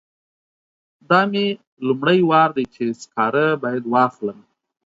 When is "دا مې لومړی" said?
1.09-2.19